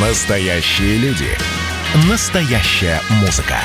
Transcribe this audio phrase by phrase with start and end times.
[0.00, 1.26] Настоящие люди.
[2.08, 3.56] Настоящая музыка.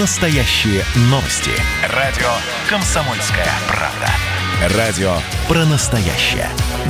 [0.00, 1.52] Настоящие новости.
[1.94, 2.26] Радио
[2.68, 4.76] «Комсомольская правда».
[4.76, 5.12] Радио
[5.46, 6.48] про настоящее.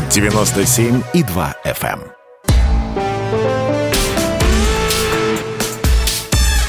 [0.09, 2.01] 97,2 FM.
[2.01, 2.13] эм.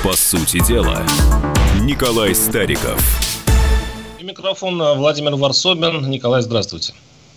[0.03, 1.01] По сути дела,
[1.83, 3.01] Николай Стариков.
[4.19, 6.09] И микрофон э, Владимир Варсобин.
[6.09, 6.91] Николай, здравствуйте.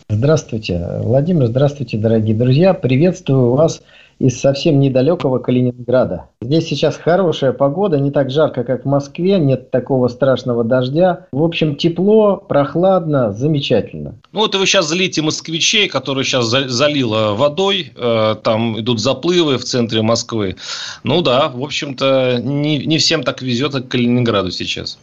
[0.09, 2.75] Здравствуйте, Владимир, здравствуйте, дорогие друзья.
[2.75, 3.81] Приветствую вас
[4.23, 6.27] из совсем недалекого Калининграда.
[6.41, 11.27] Здесь сейчас хорошая погода, не так жарко, как в Москве, нет такого страшного дождя.
[11.33, 14.15] В общем, тепло, прохладно, замечательно.
[14.31, 19.59] Ну вот вы сейчас залите москвичей, которые сейчас за- залило водой, э, там идут заплывы
[19.59, 20.55] в центре Москвы.
[21.03, 24.99] Ну да, в общем-то, не, не всем так везет, как Калининграду сейчас.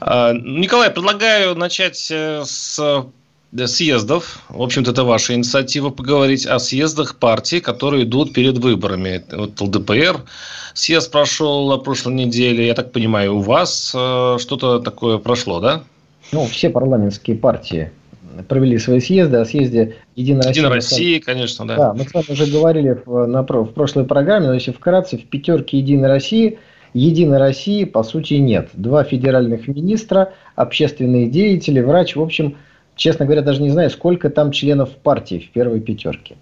[0.00, 3.04] А, Николай, предлагаю начать э, с
[3.66, 4.42] съездов.
[4.48, 9.22] В общем-то, это ваша инициатива поговорить о съездах партий, которые идут перед выборами.
[9.32, 10.20] Вот ЛДПР
[10.74, 12.66] съезд прошел на прошлой неделе.
[12.66, 15.82] Я так понимаю, у вас э, что-то такое прошло, да?
[16.32, 17.90] Ну, все парламентские партии
[18.48, 20.50] провели свои съезды, о съезде Единой России.
[20.50, 21.76] Единая Россия, конечно, да.
[21.76, 25.26] Да, мы с вами уже говорили в, на, в прошлой программе, но если вкратце, в
[25.26, 26.58] пятерке Единой России
[26.92, 28.70] Единой России, по сути, нет.
[28.72, 32.16] Два федеральных министра, общественные деятели, врач.
[32.16, 32.56] В общем,
[33.00, 36.36] честно говоря, даже не знаю, сколько там членов партии в первой пятерке.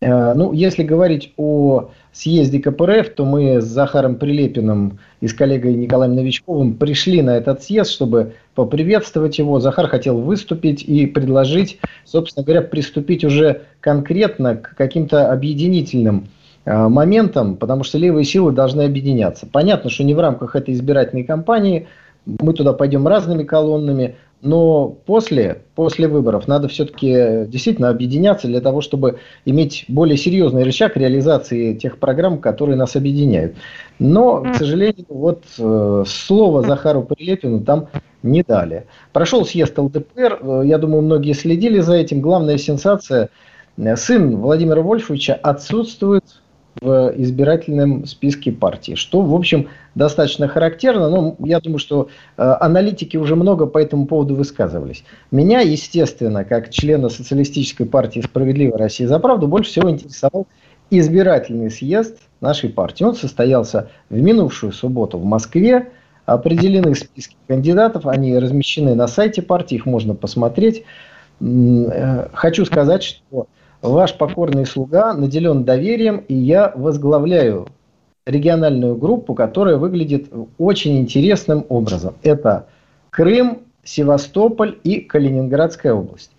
[0.00, 5.74] Э, Ну, если говорить о съезде КПРФ, то мы с Захаром Прилепиным и с коллегой
[5.74, 9.60] Николаем Новичковым пришли на этот съезд, чтобы поприветствовать его.
[9.60, 16.26] Захар хотел выступить и предложить, собственно говоря, приступить уже конкретно к каким-то объединительным
[16.64, 19.46] э, моментам, потому что левые силы должны объединяться.
[19.46, 21.86] Понятно, что не в рамках этой избирательной кампании,
[22.26, 28.80] мы туда пойдем разными колоннами, но после, после выборов надо все-таки действительно объединяться для того,
[28.80, 33.54] чтобы иметь более серьезный рычаг реализации тех программ, которые нас объединяют.
[34.00, 37.88] Но, к сожалению, вот э, слово Захару Прилепину там
[38.24, 38.86] не дали.
[39.12, 42.20] Прошел съезд ЛДПР, э, я думаю, многие следили за этим.
[42.20, 43.28] Главная сенсация,
[43.76, 46.41] э, сын Владимира Вольфовича отсутствует
[46.80, 51.10] в избирательном списке партии, что, в общем, достаточно характерно.
[51.10, 55.04] Но я думаю, что э, аналитики уже много по этому поводу высказывались.
[55.30, 60.46] Меня, естественно, как члена социалистической партии «Справедливая Россия за правду», больше всего интересовал
[60.90, 63.04] избирательный съезд нашей партии.
[63.04, 65.90] Он состоялся в минувшую субботу в Москве.
[66.24, 70.84] Определены списки кандидатов, они размещены на сайте партии, их можно посмотреть.
[71.40, 73.46] Э, Хочу сказать, что
[73.82, 77.68] ваш покорный слуга наделен доверием, и я возглавляю
[78.24, 82.14] региональную группу, которая выглядит очень интересным образом.
[82.22, 82.66] Это
[83.10, 86.30] Крым, Севастополь и Калининградская область.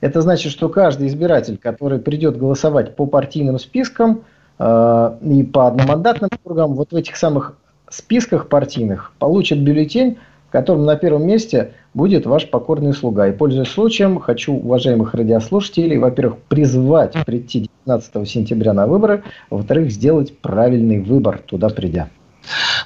[0.00, 4.24] Это значит, что каждый избиратель, который придет голосовать по партийным спискам
[4.58, 7.56] э, и по одномандатным округам, вот в этих самых
[7.90, 10.18] списках партийных получит бюллетень,
[10.48, 13.28] в котором на первом месте будет ваш покорный слуга.
[13.28, 20.36] И, пользуясь случаем, хочу уважаемых радиослушателей, во-первых, призвать прийти 19 сентября на выборы, во-вторых, сделать
[20.38, 22.08] правильный выбор туда придя.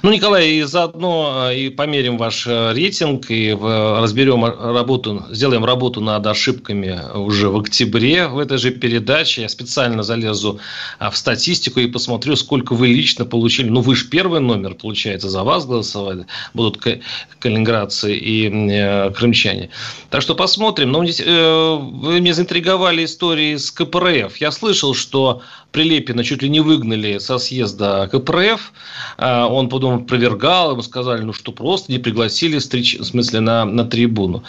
[0.03, 5.63] Ну, Николай, и заодно э, и померим ваш э, рейтинг, и э, разберем работу, сделаем
[5.63, 9.43] работу над ошибками уже в октябре в этой же передаче.
[9.43, 10.59] Я специально залезу
[10.97, 13.69] а, в статистику и посмотрю, сколько вы лично получили.
[13.69, 16.25] Ну, вы же первый номер, получается, за вас голосовали.
[16.55, 16.99] Будут ка-
[17.37, 19.69] калининградцы и крымчане.
[20.09, 20.91] Так что посмотрим.
[20.91, 24.37] Но вы меня заинтриговали историей с КПРФ.
[24.37, 28.73] Я слышал, что Прилепина чуть ли не выгнали со съезда КПРФ.
[29.17, 33.65] А, Он потом опровергал, ему сказали, ну что просто не пригласили встреч, в смысле на,
[33.65, 34.43] на трибуну.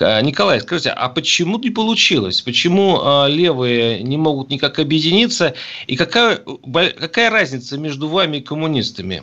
[0.00, 2.40] А, Николай, скажите, а почему не получилось?
[2.40, 5.54] Почему а, левые не могут никак объединиться?
[5.86, 6.38] И какая,
[6.98, 9.22] какая разница между вами и коммунистами?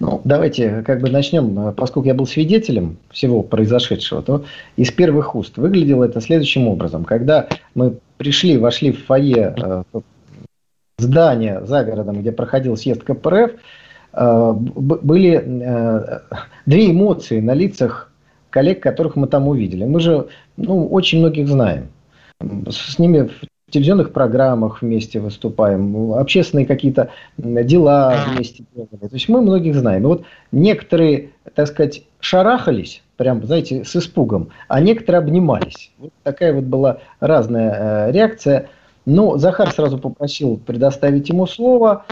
[0.00, 4.44] Ну, давайте как бы начнем, поскольку я был свидетелем всего произошедшего, то
[4.76, 7.04] из первых уст выглядело это следующим образом.
[7.04, 9.82] Когда мы пришли, вошли в фойе э,
[10.98, 13.56] здания за городом, где проходил съезд КПРФ, э,
[14.16, 16.20] были э,
[16.64, 18.10] две эмоции на лицах
[18.50, 19.84] коллег, которых мы там увидели.
[19.84, 21.88] Мы же ну, очень многих знаем.
[22.68, 29.08] С ними в телевизионных программах вместе выступаем, общественные какие-то дела вместе делали.
[29.08, 30.04] То есть мы многих знаем.
[30.04, 35.90] И вот некоторые, так сказать, шарахались, прям, знаете, с испугом, а некоторые обнимались.
[35.98, 38.68] Вот такая вот была разная э, реакция.
[39.04, 42.04] Но Захар сразу попросил предоставить ему слово.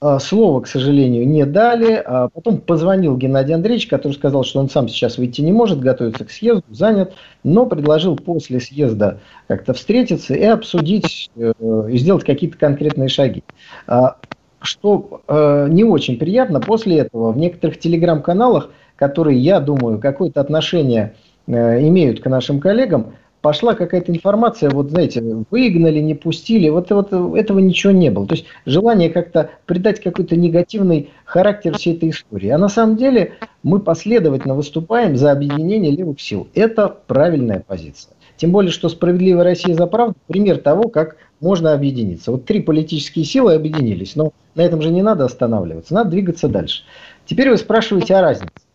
[0.00, 2.02] А, Слово, к сожалению, не дали.
[2.04, 6.24] А потом позвонил Геннадий Андреевич, который сказал, что он сам сейчас выйти не может, готовится
[6.24, 7.14] к съезду, занят,
[7.44, 11.52] но предложил после съезда как-то встретиться и обсудить, э,
[11.90, 13.42] и сделать какие-то конкретные шаги.
[13.86, 14.16] А,
[14.60, 21.14] что э, не очень приятно, после этого в некоторых телеграм-каналах, которые, я думаю, какое-то отношение
[21.46, 23.14] э, имеют к нашим коллегам,
[23.46, 25.22] пошла какая-то информация, вот знаете,
[25.52, 28.26] выгнали, не пустили, вот, вот этого ничего не было.
[28.26, 32.48] То есть желание как-то придать какой-то негативный характер всей этой истории.
[32.48, 36.48] А на самом деле мы последовательно выступаем за объединение левых сил.
[36.56, 38.14] Это правильная позиция.
[38.36, 42.32] Тем более, что «Справедливая Россия за правду»– пример того, как можно объединиться.
[42.32, 46.82] Вот три политические силы объединились, но на этом же не надо останавливаться, надо двигаться дальше.
[47.26, 48.65] Теперь вы спрашиваете о разнице.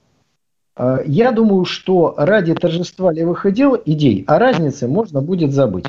[0.75, 5.85] А, я думаю, что ради торжества левых идей, идей о разнице можно будет забыть.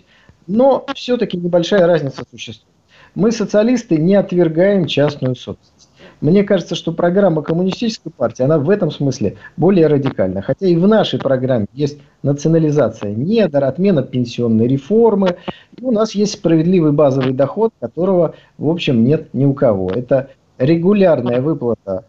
[0.46, 2.72] Но все-таки небольшая разница существует.
[3.14, 5.88] Мы, социалисты, не отвергаем частную собственность.
[6.22, 10.40] Мне кажется, что программа коммунистической партии, она в этом смысле более радикальна.
[10.40, 15.36] Хотя и в нашей программе есть национализация недр, отмена пенсионной реформы.
[15.76, 19.90] И у нас есть справедливый базовый доход, которого, в общем, нет ни у кого.
[19.90, 22.04] Это регулярная выплата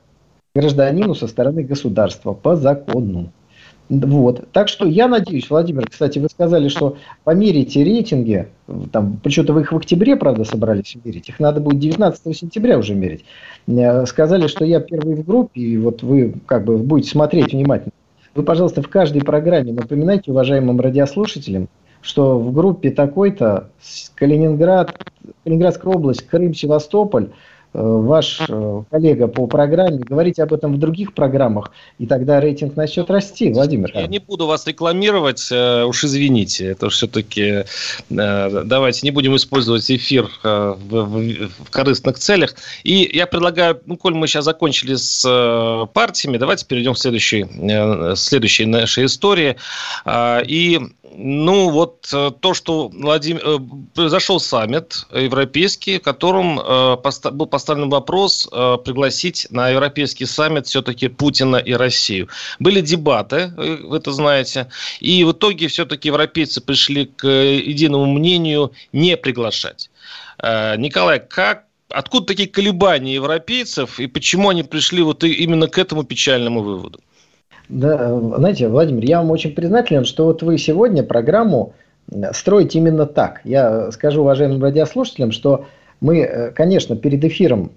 [0.56, 3.32] гражданину со стороны государства по закону.
[3.90, 4.52] Вот.
[4.52, 8.48] Так что я надеюсь, Владимир, кстати, вы сказали, что померите рейтинги,
[8.92, 12.94] там, почему-то вы их в октябре, правда, собрались мерить, их надо будет 19 сентября уже
[12.94, 13.26] мерить.
[13.66, 17.94] Э, сказали, что я первый в группе, и вот вы как бы будете смотреть внимательно.
[18.36, 21.68] Вы, пожалуйста, в каждой программе напоминайте уважаемым радиослушателям,
[22.02, 23.70] что в группе такой-то
[24.14, 24.96] Калининград,
[25.44, 27.30] Калининградская область, Крым, Севастополь–
[27.74, 33.10] ваш э, коллега по программе, говорите об этом в других программах, и тогда рейтинг начнет
[33.10, 33.92] расти, Владимир.
[33.94, 37.66] Я не буду вас рекламировать, э, уж извините, это все-таки
[38.10, 42.56] давайте не будем использовать эфир в, в, в корыстных целях.
[42.84, 47.46] И я предлагаю, ну, коль мы сейчас закончили с партиями, давайте перейдем к следующей,
[48.16, 49.56] следующей нашей истории.
[50.48, 50.80] И
[51.16, 53.60] ну, вот э, то, что Владимир, э,
[53.94, 56.98] произошел саммит европейский, в котором э,
[57.32, 58.48] был поставлен вопрос
[58.86, 62.28] пригласить на европейский саммит все-таки Путина и Россию.
[62.60, 64.68] Были дебаты, вы это знаете,
[65.00, 69.90] и в итоге все-таки европейцы пришли к единому мнению не приглашать.
[70.42, 76.62] Николай, как откуда такие колебания европейцев и почему они пришли вот именно к этому печальному
[76.62, 77.00] выводу?
[77.70, 81.74] Да, знаете, Владимир, я вам очень признателен, что вот вы сегодня программу
[82.34, 83.42] строите именно так.
[83.46, 85.66] Я скажу уважаемым радиослушателям, что
[86.04, 87.72] мы, э, конечно, перед эфиром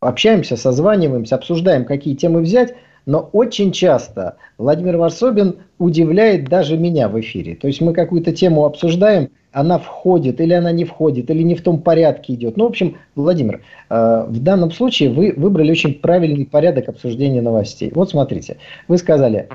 [0.00, 2.74] общаемся, созваниваемся, обсуждаем, какие темы взять,
[3.06, 7.56] но очень часто Владимир Варсобин удивляет даже меня в эфире.
[7.56, 11.62] То есть мы какую-то тему обсуждаем, она входит или она не входит, или не в
[11.62, 12.58] том порядке идет.
[12.58, 17.90] Ну, в общем, Владимир, э, в данном случае вы выбрали очень правильный порядок обсуждения новостей.
[17.94, 19.48] Вот смотрите, вы сказали,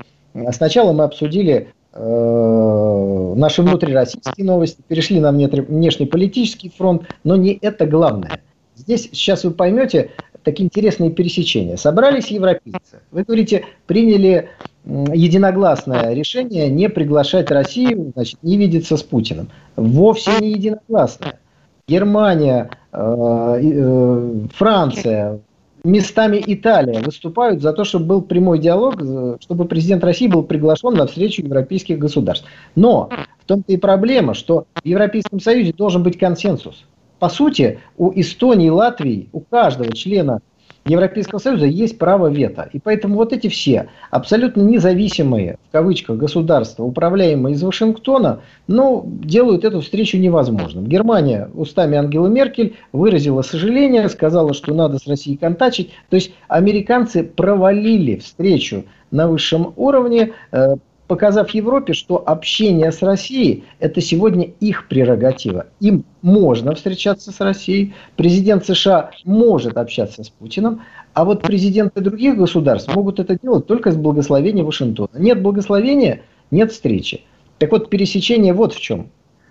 [0.50, 8.40] сначала мы обсудили э, наши внутрироссийские новости, перешли на внешнеполитический фронт, но не это главное.
[8.74, 10.10] Здесь сейчас вы поймете
[10.42, 11.76] такие интересные пересечения.
[11.76, 13.00] Собрались европейцы.
[13.10, 14.50] Вы говорите, приняли
[14.84, 19.50] единогласное решение не приглашать Россию, значит, не видеться с Путиным.
[19.74, 21.40] Вовсе не единогласное.
[21.88, 25.40] Германия, э, э, Франция,
[25.86, 28.94] местами Италия выступают за то, чтобы был прямой диалог,
[29.40, 32.46] чтобы президент России был приглашен на встречу европейских государств.
[32.74, 33.08] Но
[33.40, 36.84] в том-то и проблема, что в Европейском Союзе должен быть консенсус.
[37.18, 40.40] По сути, у Эстонии Латвии, у каждого члена
[40.86, 42.68] Европейского Союза есть право вето.
[42.72, 49.64] И поэтому вот эти все абсолютно независимые, в кавычках, государства, управляемые из Вашингтона, ну, делают
[49.64, 50.86] эту встречу невозможным.
[50.86, 55.90] Германия устами Ангелы Меркель выразила сожаление, сказала, что надо с Россией контачить.
[56.08, 60.76] То есть американцы провалили встречу на высшем уровне, э,
[61.06, 65.66] показав Европе, что общение с Россией– это сегодня их прерогатива.
[65.80, 70.82] Им можно встречаться с Россией, президент США может общаться с Путиным,
[71.14, 75.10] а вот президенты других государств могут это делать только с благословения Вашингтона.
[75.18, 77.22] Нет благословения– нет встречи.
[77.58, 79.10] Так вот, пересечение вот в чем.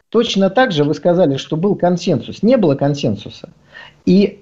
[0.10, 2.44] Точно так же вы сказали, что был консенсус.
[2.44, 3.50] Не было консенсуса.
[4.06, 4.42] И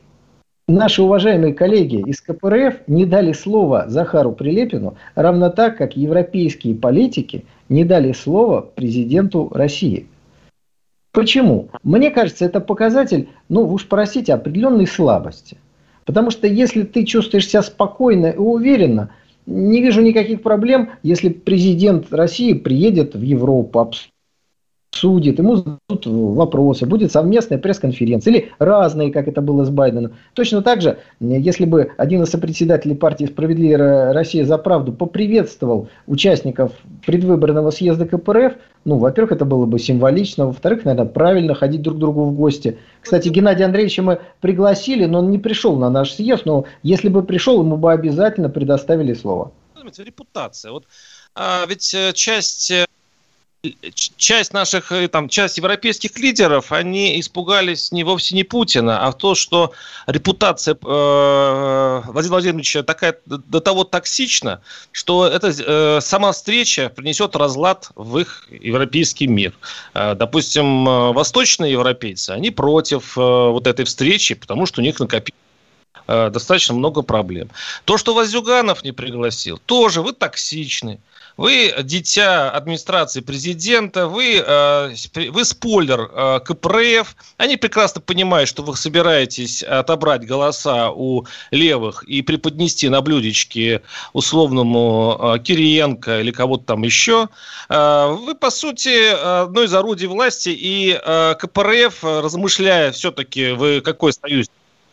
[0.67, 7.43] Наши уважаемые коллеги из КПРФ не дали слова Захару Прилепину, равно так, как европейские политики
[7.67, 10.07] не дали слова президенту России.
[11.11, 11.67] Почему?
[11.83, 15.57] Мне кажется, это показатель, ну, уж простите, определенной слабости.
[16.05, 19.09] Потому что если ты чувствуешь себя спокойно и уверенно,
[19.45, 23.91] не вижу никаких проблем, если президент России приедет в Европу,
[24.93, 30.13] обсудит, ему зададут вопросы, будет совместная пресс-конференция или разные, как это было с Байденом.
[30.33, 36.71] Точно так же, если бы один из сопредседателей партии «Справедливая Россия за правду» поприветствовал участников
[37.05, 38.53] предвыборного съезда КПРФ,
[38.85, 42.77] ну, во-первых, это было бы символично, во-вторых, наверное, правильно ходить друг к другу в гости.
[43.01, 47.23] Кстати, Геннадия Андреевича мы пригласили, но он не пришел на наш съезд, но если бы
[47.23, 49.51] пришел, ему бы обязательно предоставили слово.
[49.97, 50.71] Репутация.
[50.71, 50.85] Вот
[51.35, 52.85] а, ведь э, часть э,
[53.95, 59.35] часть наших, э, там, часть европейских лидеров, они испугались не вовсе не Путина, а то,
[59.35, 59.71] что
[60.05, 67.91] репутация э, Владимира Владимировича такая до того токсична, что эта э, сама встреча принесет разлад
[67.95, 69.53] в их европейский мир.
[69.93, 74.99] Э, допустим, э, восточные европейцы, они против э, вот этой встречи, потому что у них
[74.99, 75.39] накопилось
[76.07, 77.49] э, достаточно много проблем.
[77.85, 80.99] То, что Вазюганов не пригласил, тоже вы токсичны.
[81.35, 84.93] Вы дитя администрации президента, вы, э,
[85.31, 87.15] вы спойлер э, КПРФ.
[87.37, 93.81] Они прекрасно понимают, что вы собираетесь отобрать голоса у левых и преподнести на блюдечке
[94.13, 97.29] условному э, Кириенко или кого-то там еще.
[97.69, 100.93] Вы, по сути, одно из орудий власти, и
[101.39, 104.47] КПРФ, размышляя все-таки, вы какой союз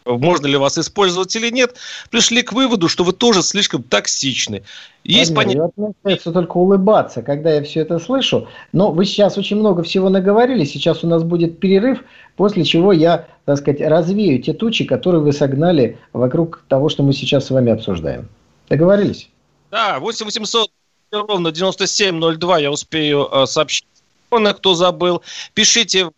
[0.04, 1.76] можно ли вас использовать или нет,
[2.10, 4.62] пришли к выводу, что вы тоже слишком токсичны.
[5.04, 5.70] Есть понятие.
[5.76, 8.48] Мне остается только улыбаться, когда я все это слышу.
[8.72, 10.64] Но вы сейчас очень много всего наговорили.
[10.64, 12.00] Сейчас у нас будет перерыв,
[12.36, 17.12] после чего я, так сказать, развею те тучи, которые вы согнали вокруг того, что мы
[17.12, 18.28] сейчас с вами обсуждаем.
[18.68, 19.28] Договорились?
[19.70, 20.70] Да, 8 800
[21.12, 23.86] ровно 9702 я успею э, сообщить.
[24.30, 25.22] Кто забыл,
[25.54, 26.12] пишите в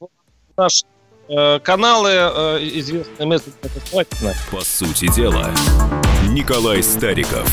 [0.57, 0.85] наш
[1.29, 3.53] каналы э, известные месседжи
[4.51, 5.51] По сути дела,
[6.29, 7.49] Николай Стариков.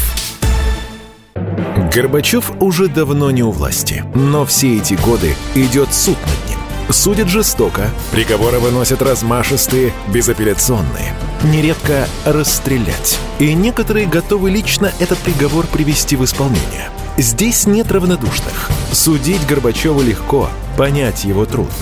[1.94, 6.60] Горбачев уже давно не у власти, но все эти годы идет суд над ним.
[6.92, 11.14] Судят жестоко, приговоры выносят размашистые, безапелляционные.
[11.44, 13.20] Нередко расстрелять.
[13.40, 16.90] И некоторые готовы лично этот приговор привести в исполнение.
[17.22, 18.72] Здесь нет равнодушных.
[18.94, 21.74] Судить Горбачева легко, понять его трудно.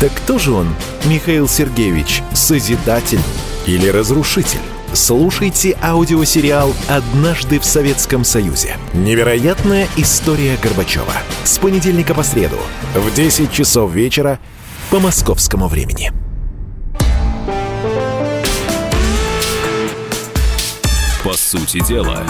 [0.00, 3.20] Так кто же он, Михаил Сергеевич, созидатель
[3.66, 4.62] или разрушитель?
[4.94, 8.78] Слушайте аудиосериал «Однажды в Советском Союзе».
[8.94, 11.12] Невероятная история Горбачева.
[11.44, 12.56] С понедельника по среду
[12.94, 14.38] в 10 часов вечера
[14.88, 16.10] по московскому времени.
[21.22, 22.24] По сути дела,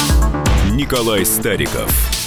[0.72, 1.88] Николай Стариков–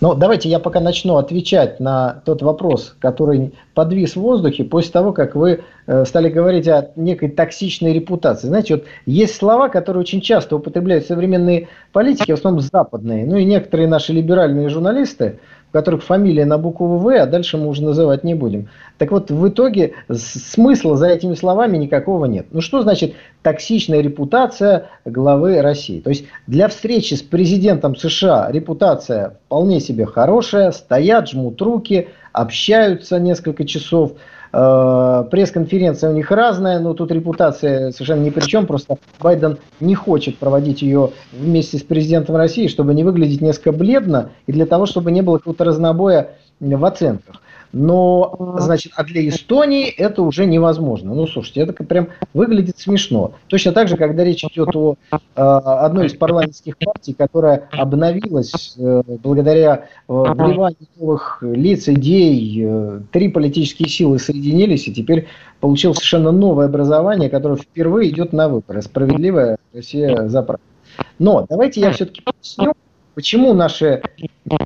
[0.00, 5.12] но давайте я пока начну отвечать на тот вопрос, который подвис в воздухе после того,
[5.12, 8.48] как вы э, стали говорить о некой токсичной репутации.
[8.48, 13.44] Знаете, вот есть слова, которые очень часто употребляют современные политики, в основном западные, ну и
[13.44, 15.38] некоторые наши либеральные журналисты,
[15.70, 18.68] у которых фамилия на букву В, а дальше мы уже называть не будем.
[18.98, 22.46] Так вот, в итоге смысла за этими словами никакого нет.
[22.50, 26.00] Ну что значит токсичная репутация главы России?
[26.00, 33.18] То есть для встречи с президентом США репутация вполне себе хорошая, стоят, жмут руки, общаются
[33.18, 34.12] несколько часов,
[34.52, 38.66] пресс-конференция у них разная, но тут репутация совершенно ни при чем.
[38.66, 44.30] Просто Байден не хочет проводить ее вместе с президентом России, чтобы не выглядеть несколько бледно
[44.46, 47.40] и для того, чтобы не было какого-то разнобоя в оценках.
[47.72, 51.14] Но, значит, а для Эстонии это уже невозможно.
[51.14, 53.34] Ну, слушайте, это прям выглядит смешно.
[53.46, 59.02] Точно так же, когда речь идет о э, одной из парламентских партий, которая обновилась э,
[59.22, 65.28] благодаря э, вливанию новых лиц, идей, э, три политические силы соединились, и теперь
[65.60, 68.82] получилось совершенно новое образование, которое впервые идет на выборы.
[68.82, 70.64] Справедливая Россия за правду.
[71.20, 72.74] Но давайте я все-таки поясню,
[73.20, 74.00] Почему наши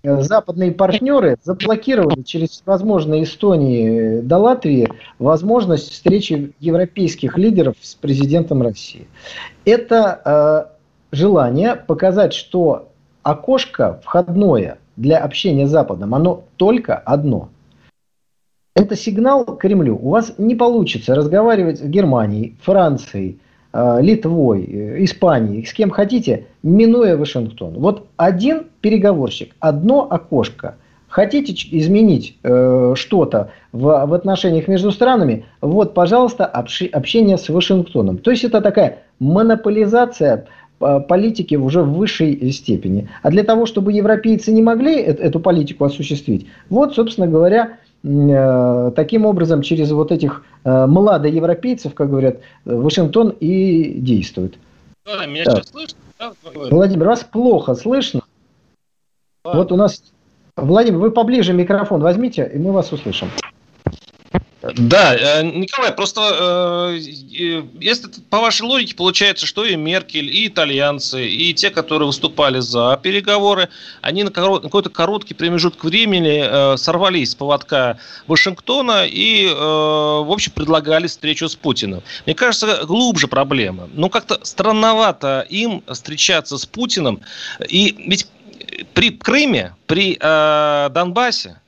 [0.05, 8.63] э, западные партнеры заблокировали через, возможно, Эстонии до Латвии возможность встречи европейских лидеров с президентом
[8.63, 9.09] России?
[9.65, 10.71] Это
[11.11, 12.91] э, желание показать, что
[13.25, 17.49] окошко входное для общения с Западом, оно только одно.
[18.77, 19.99] Это сигнал Кремлю.
[20.01, 23.44] У вас не получится разговаривать с Германией, Францией, Э,
[24.01, 27.75] Литвой, э, Испанией, с кем хотите, минуя Вашингтон.
[27.75, 30.77] Вот один переговорщик, одно окошко.
[31.09, 38.19] Хотите изменить э, что-то в, в отношениях между странами, вот, пожалуйста, общение с Вашингтоном.
[38.19, 40.47] То есть это такая монополизация
[40.81, 43.09] э, политики уже в высшей степени.
[43.23, 49.25] А для того, чтобы европейцы не могли эту политику осуществить, вот, собственно говоря, Э, таким
[49.25, 54.59] образом, через вот этих э, младоевропейцев, как говорят, Вашингтон и действует.
[55.07, 55.99] Да, меня сейчас слышно?
[56.19, 56.33] Да?
[56.71, 58.21] Владимир, вас плохо слышно.
[59.45, 59.53] Да.
[59.55, 60.03] Вот у нас...
[60.57, 63.29] Владимир, вы поближе микрофон возьмите, и мы вас услышим.
[64.73, 71.29] Да, э, Николай, просто э, если по вашей логике получается, что и Меркель, и итальянцы,
[71.29, 73.69] и те, которые выступали за переговоры,
[74.01, 81.07] они на какой-то короткий промежуток времени э, сорвались с поводка Вашингтона и, в общем, предлагали
[81.09, 82.03] встречу с Путиным.
[82.25, 83.89] Мне кажется, глубже проблема.
[83.93, 87.21] Ну, как-то странновато им встречаться с Путиным.
[87.69, 88.27] И ведь
[88.95, 91.61] при Крыме, при Донбассе,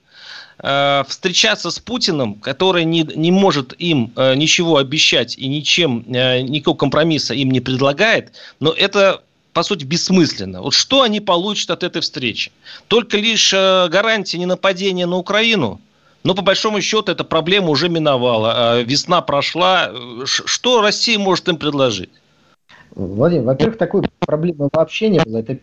[0.58, 6.40] Э, встречаться с Путиным, который не, не может им э, ничего обещать и ничем, э,
[6.40, 9.22] никакого компромисса им не предлагает, но это
[9.52, 10.60] по сути, бессмысленно.
[10.60, 12.52] Вот что они получат от этой встречи?
[12.88, 15.80] Только лишь гарантия ненападения на Украину?
[16.24, 18.82] Но по большому счету эта проблема уже миновала.
[18.82, 19.90] Весна прошла.
[20.26, 22.10] Что Россия может им предложить?
[22.94, 25.38] Владимир, во-первых, такой проблемы вообще не было.
[25.38, 25.58] Это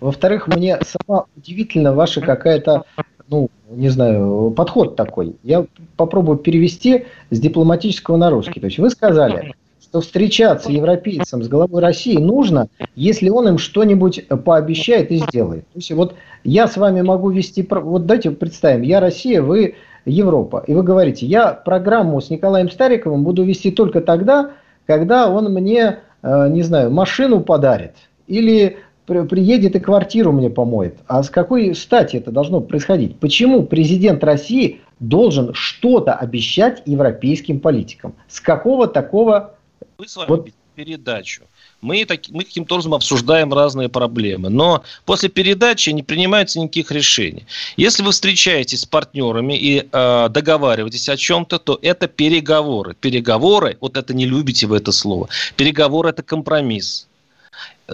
[0.00, 2.84] во-вторых, мне сама удивительно ваша какая-то
[3.28, 5.36] ну, не знаю, подход такой.
[5.42, 5.66] Я
[5.96, 8.60] попробую перевести с дипломатического на русский.
[8.60, 14.26] То есть вы сказали, что встречаться европейцам с головой России нужно, если он им что-нибудь
[14.44, 15.64] пообещает и сделает.
[15.72, 16.14] То есть вот
[16.44, 21.26] я с вами могу вести, вот давайте представим, я Россия, вы Европа, и вы говорите,
[21.26, 24.52] я программу с Николаем Стариковым буду вести только тогда,
[24.86, 27.94] когда он мне, э, не знаю, машину подарит,
[28.28, 30.98] или приедет и квартиру мне помоет.
[31.06, 33.18] А с какой стати это должно происходить?
[33.18, 38.14] Почему президент России должен что-то обещать европейским политикам?
[38.28, 39.54] С какого такого...
[39.98, 40.48] Мы с вами вот...
[40.74, 41.42] передачу.
[41.80, 47.46] Мы, так, мы каким-то образом обсуждаем разные проблемы, но после передачи не принимается никаких решений.
[47.76, 52.96] Если вы встречаетесь с партнерами и э, договариваетесь о чем-то, то это переговоры.
[52.98, 57.06] Переговоры, вот это не любите вы это слово, переговоры это компромисс.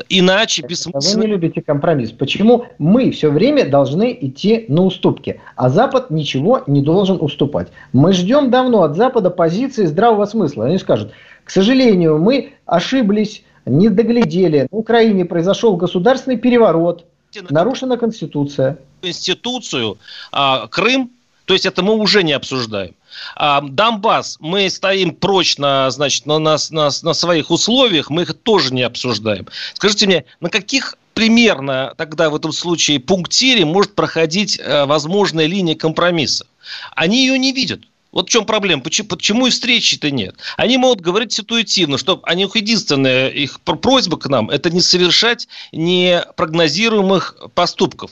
[0.09, 1.23] Иначе бессмысленно...
[1.23, 2.13] Вы не любите компромисс.
[2.13, 7.69] Почему мы все время должны идти на уступки, а Запад ничего не должен уступать?
[7.93, 10.67] Мы ждем давно от Запада позиции здравого смысла.
[10.67, 11.13] Они скажут,
[11.45, 14.67] к сожалению, мы ошиблись, не доглядели.
[14.71, 17.05] На Украине произошел государственный переворот,
[17.51, 18.79] нарушена Конституция.
[19.03, 19.99] Конституцию,
[20.31, 21.11] а, Крым,
[21.45, 22.95] то есть это мы уже не обсуждаем.
[23.37, 28.73] А, Донбасс, мы стоим прочно, значит, на, на, на, на своих условиях, мы их тоже
[28.73, 29.47] не обсуждаем.
[29.75, 35.75] Скажите мне, на каких примерно тогда в этом случае пунктире может проходить э, возможная линия
[35.75, 36.47] компромисса?
[36.95, 37.83] Они ее не видят.
[38.13, 40.37] Вот в чем проблема, почему, почему и встречи-то нет?
[40.59, 47.37] Они могут говорить ситуативно, что они, единственная их просьба к нам– это не совершать непрогнозируемых
[47.55, 48.11] поступков.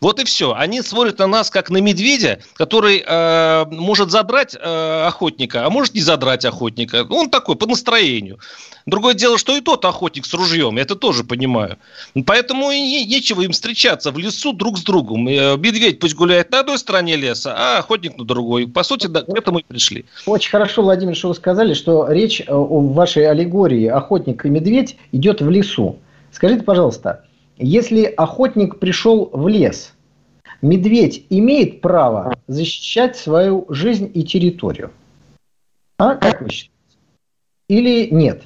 [0.00, 0.54] Вот и все.
[0.54, 5.94] Они смотрят на нас как на медведя, который э, может задрать э, охотника, а может
[5.94, 7.06] не задрать охотника.
[7.10, 8.38] Он такой, по настроению.
[8.86, 11.76] Другое дело, что и тот охотник с ружьем, я это тоже понимаю.
[12.26, 15.28] Поэтому и нечего им встречаться в лесу друг с другом.
[15.28, 18.66] Э, медведь пусть гуляет на одной стороне леса, а охотник на другой.
[18.66, 20.06] По сути, да, к этому и пришли.
[20.24, 25.42] Очень хорошо, Владимир, что вы сказали, что речь о вашей аллегории охотник и медведь идет
[25.42, 25.98] в лесу.
[26.32, 27.24] Скажите, пожалуйста,
[27.60, 29.92] если охотник пришел в лес,
[30.62, 34.90] медведь имеет право защищать свою жизнь и территорию?
[35.98, 36.74] А как вы считаете?
[37.68, 38.42] Или нет?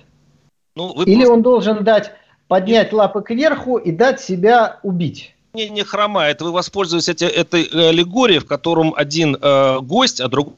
[0.77, 1.33] Ну, Или просто...
[1.33, 2.13] он должен дать
[2.49, 5.35] поднять лапы кверху и дать себя убить?
[5.55, 6.43] Не, не хромает.
[6.43, 10.57] Вы воспользуетесь эти, этой аллегорией, в котором один э, гость, а другой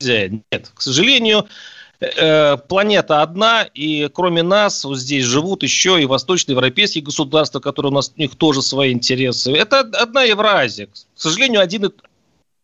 [0.00, 0.42] хозяин.
[0.50, 1.46] Нет, к сожалению, Э,
[2.68, 8.12] планета одна, и кроме нас вот здесь живут еще и восточноевропейские государства, которые у нас
[8.16, 9.52] у них тоже свои интересы.
[9.52, 10.86] Это одна Евразия.
[10.86, 11.90] К сожалению, один и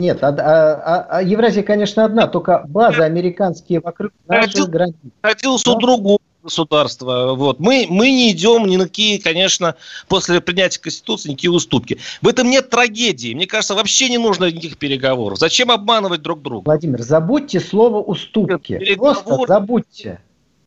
[0.00, 4.96] нет, а, а, а Евразия, конечно, одна, только базы американские вокруг наших границ.
[5.22, 7.34] Родился у другого государства.
[7.34, 7.58] Вот.
[7.58, 9.74] Мы, мы не идем ни на какие, конечно,
[10.06, 11.98] после принятия Конституции, никакие уступки.
[12.22, 13.34] В этом нет трагедии.
[13.34, 15.38] Мне кажется, вообще не нужно никаких переговоров.
[15.38, 16.66] Зачем обманывать друг друга?
[16.66, 18.78] Владимир, забудьте слово «уступки».
[18.78, 19.22] Переговор...
[19.24, 20.20] Просто забудьте.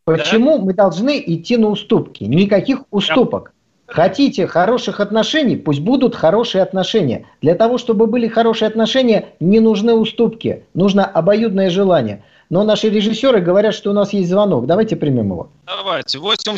[0.03, 0.65] Почему да?
[0.65, 2.23] мы должны идти на уступки?
[2.23, 3.53] Никаких уступок.
[3.85, 7.25] Хотите хороших отношений, пусть будут хорошие отношения.
[7.41, 12.23] Для того, чтобы были хорошие отношения, не нужны уступки, нужно обоюдное желание.
[12.49, 14.65] Но наши режиссеры говорят, что у нас есть звонок.
[14.65, 15.49] Давайте примем его.
[15.65, 16.19] Давайте.
[16.19, 16.57] 8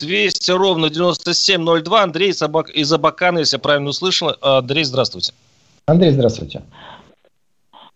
[0.00, 2.02] 200 ровно 9702.
[2.02, 2.70] Андрей Собак...
[2.70, 4.30] из Абакана, если я правильно услышал.
[4.40, 5.32] Андрей, здравствуйте.
[5.86, 6.62] Андрей, здравствуйте.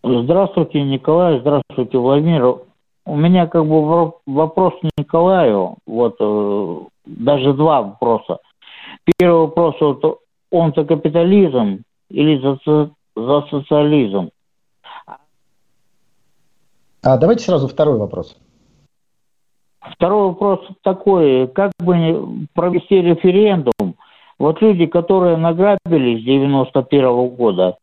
[0.03, 1.39] Здравствуйте, Николай.
[1.39, 2.59] Здравствуйте, Владимир.
[3.05, 5.77] У меня как бы вопрос Николаю.
[5.85, 8.37] Вот э, даже два вопроса.
[9.17, 10.19] Первый вопрос, вот
[10.51, 14.29] он за капитализм или за, за социализм?
[17.03, 18.35] А давайте сразу второй вопрос.
[19.81, 23.95] Второй вопрос такой, как бы провести референдум?
[24.37, 27.77] Вот люди, которые награбили с 91 -го года,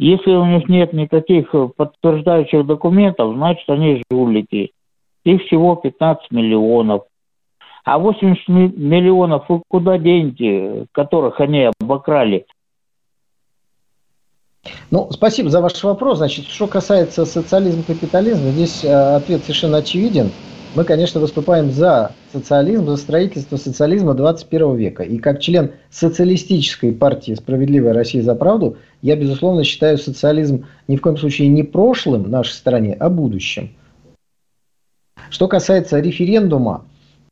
[0.00, 4.70] Если у них нет никаких подтверждающих документов, значит они жулики.
[5.24, 7.02] Их всего 15 миллионов.
[7.84, 12.46] А 80 миллионов вы куда деньги, которых они обокрали?
[14.90, 16.18] Ну, спасибо за ваш вопрос.
[16.18, 20.30] Значит, что касается социализма и капитализма, здесь э, ответ совершенно очевиден.
[20.74, 25.02] Мы, конечно, выступаем за социализм, за строительство социализма 21 века.
[25.02, 31.00] И как член социалистической партии «Справедливая Россия за правду», я, безусловно, считаю социализм ни в
[31.00, 33.70] коем случае не прошлым нашей стране, а будущим.
[35.30, 36.84] Что касается референдума,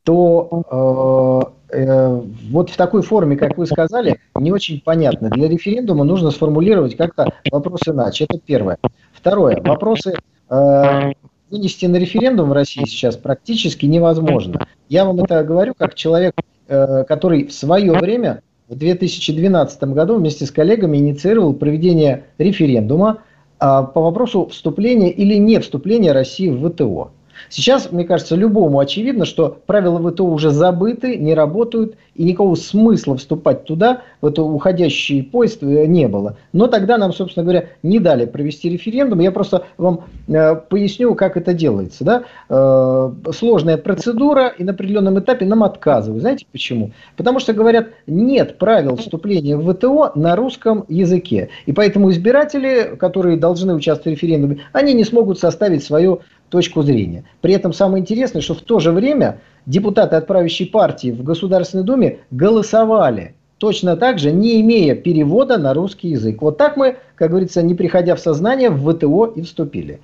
[0.04, 5.30] то э, вот в такой форме, как вы сказали, не очень понятно.
[5.30, 8.24] Для референдума нужно сформулировать как-то вопрос иначе.
[8.28, 8.78] Это первое.
[9.12, 9.60] Второе.
[9.62, 10.14] Вопросы
[10.48, 11.12] э,
[11.50, 14.66] вынести на референдум в России сейчас практически невозможно.
[14.88, 16.34] Я вам это говорю как человек,
[16.68, 23.22] э, который в свое время, в 2012 году, вместе с коллегами инициировал проведение референдума
[23.58, 27.10] а, по вопросу вступления или не вступления России в ВТО.
[27.48, 33.16] Сейчас, мне кажется, любому очевидно, что правила ВТО уже забыты, не работают, и никакого смысла
[33.16, 36.36] вступать туда, в эту уходящий поезд, э, не было.
[36.52, 39.20] Но тогда нам, собственно говоря, не дали провести референдум.
[39.20, 42.04] Я просто вам э, поясню, как это делается.
[42.04, 42.24] Да?
[42.48, 46.22] Э, сложная процедура, и на определенном этапе нам отказывают.
[46.22, 46.92] Знаете почему?
[47.16, 51.50] Потому что, говорят, нет правил вступления в ВТО на русском языке.
[51.66, 57.24] И поэтому избиратели, которые должны участвовать в референдуме, они не смогут составить свое точку зрения.
[57.40, 61.84] При этом самое интересное, что в то же время депутаты от правящей партии в Государственной
[61.84, 66.42] Думе голосовали точно так же, не имея перевода на русский язык.
[66.42, 70.00] Вот так мы, как говорится, не приходя в сознание, в ВТО и вступили.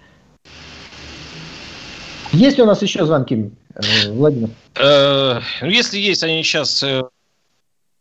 [2.32, 4.48] Есть у нас еще звонки, э, Владимир?
[4.74, 7.02] Э, если есть, они сейчас э,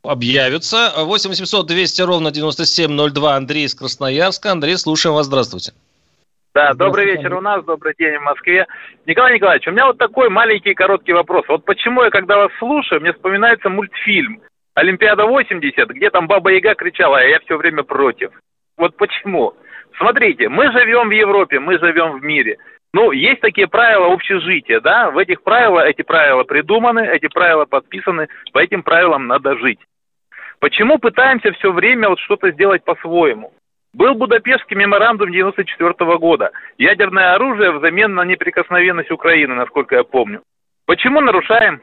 [0.04, 0.94] объявятся.
[0.96, 4.52] 8 800 200 ровно 9702 Андрей из Красноярска.
[4.52, 5.26] Андрей, слушаем вас.
[5.26, 5.74] Здравствуйте.
[6.54, 8.68] Да, добрый вечер у нас, добрый день в Москве.
[9.06, 11.46] Николай Николаевич, у меня вот такой маленький короткий вопрос.
[11.48, 14.42] Вот почему я, когда вас слушаю, мне вспоминается мультфильм
[14.76, 18.32] «Олимпиада 80», где там Баба Яга кричала, а я все время против.
[18.78, 19.54] Вот почему?
[19.98, 22.58] Смотрите, мы живем в Европе, мы живем в мире.
[22.94, 25.10] Ну, есть такие правила общежития, да?
[25.10, 29.80] В этих правилах, эти правила придуманы, эти правила подписаны, по этим правилам надо жить.
[30.60, 33.54] Почему пытаемся все время вот что-то сделать по-своему?
[33.94, 36.52] Был Будапештский меморандум 1994 года.
[36.78, 40.42] Ядерное оружие взамен на неприкосновенность Украины, насколько я помню.
[40.86, 41.82] Почему нарушаем?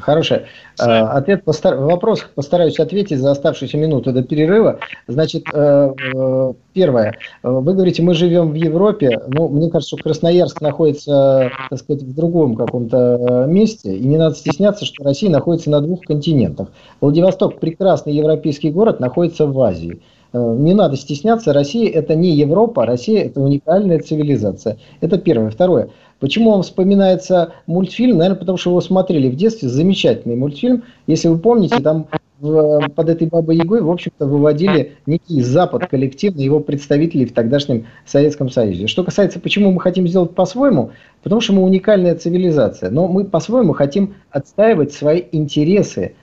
[0.00, 0.42] Хороший
[0.80, 1.76] э, ответ, постар...
[1.76, 4.78] вопрос постараюсь ответить за оставшиеся минуты до перерыва.
[5.06, 7.14] Значит, э, э, первое.
[7.42, 9.20] Вы говорите, мы живем в Европе.
[9.28, 13.94] Ну, мне кажется, что Красноярск находится, так сказать, в другом каком-то месте.
[13.96, 16.68] И не надо стесняться, что Россия находится на двух континентах.
[17.00, 20.00] Владивосток, прекрасный европейский город, находится в Азии.
[20.32, 24.76] Не надо стесняться, Россия это не Европа, Россия это уникальная цивилизация.
[25.00, 25.50] Это первое.
[25.50, 25.88] Второе.
[26.20, 28.18] Почему вам вспоминается мультфильм?
[28.18, 29.68] Наверное, потому что его смотрели в детстве.
[29.68, 30.84] Замечательный мультфильм.
[31.06, 32.06] Если вы помните, там
[32.40, 37.86] в, под этой Бабой Ягой, в общем-то, выводили некий Запад коллективно, его представителей в тогдашнем
[38.04, 38.86] Советском Союзе.
[38.86, 40.90] Что касается, почему мы хотим сделать по-своему,
[41.22, 46.14] потому что мы уникальная цивилизация, но мы по-своему хотим отстаивать свои интересы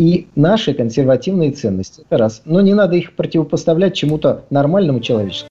[0.00, 2.02] и наши консервативные ценности.
[2.08, 2.42] Это раз.
[2.44, 5.48] Но не надо их противопоставлять чему-то нормальному человеческому.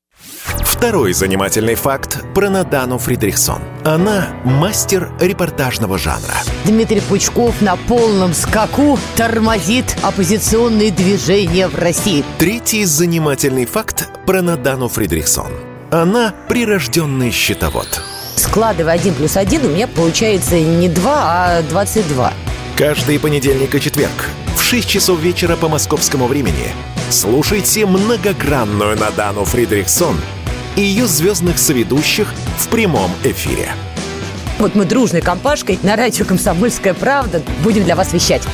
[0.78, 3.64] Второй занимательный факт про Надану Фридрихсон.
[3.84, 6.36] Она мастер репортажного жанра.
[6.66, 12.24] Дмитрий Пучков на полном скаку тормозит оппозиционные движения в России.
[12.38, 15.52] Третий занимательный факт про Надану Фридрихсон.
[15.90, 18.00] Она прирожденный счетовод.
[18.36, 22.34] Складывая один плюс один, у меня получается не 2, а 22.
[22.78, 26.72] Каждый понедельник и четверг в 6 часов вечера по московскому времени
[27.10, 30.18] слушайте многогранную Надану Фридрихсон–
[30.78, 33.70] и ее звездных соведущих в прямом эфире.
[34.60, 38.48] Вот мы дружной компашкой на радио «Комсомольская правда» будем для вас вещать.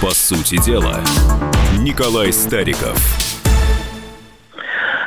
[0.00, 1.00] По сути дела,
[1.78, 2.98] Николай Стариков.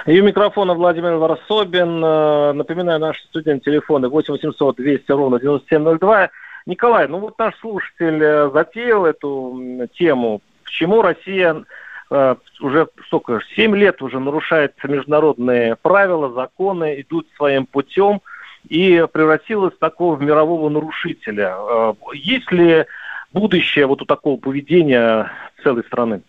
[0.06, 2.04] И у микрофона Владимир Варсобин.
[2.04, 6.30] Э, напоминаю, наши студент телефоны 8 800 200 ровно 9702.
[6.66, 11.66] Николай, ну вот наш слушатель э, затеял эту тему, почему Россия
[12.10, 18.22] уже сколько, 7 лет уже нарушаются международные правила, законы, идут своим путем
[18.70, 21.56] и превратилась в такого мирового нарушителя.
[21.58, 22.86] Э, есть ли
[23.34, 25.32] будущее вот у такого поведения
[25.64, 26.22] целой страны?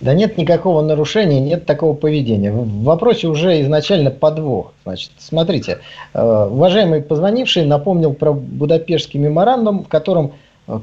[0.00, 2.52] Да нет никакого нарушения, нет такого поведения.
[2.52, 4.72] В вопросе уже изначально подвох.
[4.84, 5.78] Значит, смотрите,
[6.12, 10.32] э, уважаемый позвонивший напомнил про Будапештский меморандум, в котором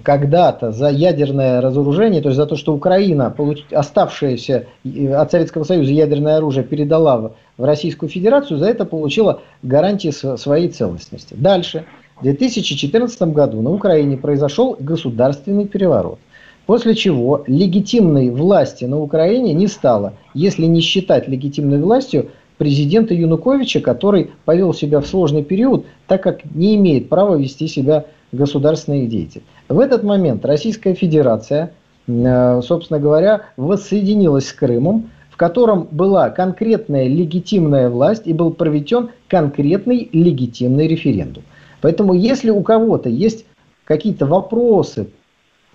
[0.03, 3.35] когда-то за ядерное разоружение, то есть за то, что Украина,
[3.71, 10.69] оставшееся от Советского Союза ядерное оружие, передала в Российскую Федерацию, за это получила гарантии своей
[10.69, 11.33] целостности.
[11.37, 11.85] Дальше.
[12.19, 16.19] В 2014 году на Украине произошел государственный переворот.
[16.65, 23.81] После чего легитимной власти на Украине не стало, если не считать легитимной властью президента Януковича,
[23.81, 29.43] который повел себя в сложный период, так как не имеет права вести себя государственный деятель.
[29.69, 31.73] В этот момент Российская Федерация,
[32.07, 39.09] э, собственно говоря, воссоединилась с Крымом, в котором была конкретная легитимная власть и был проведен
[39.27, 41.43] конкретный легитимный референдум.
[41.81, 43.45] Поэтому если у кого-то есть
[43.85, 45.09] какие-то вопросы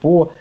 [0.00, 0.32] по